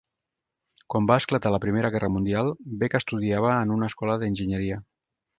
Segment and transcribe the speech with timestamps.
[0.93, 2.49] Quan va esclatar la Primera Guerra Mundial,
[2.83, 4.79] Beck estudiava en una escola d'enginyeria.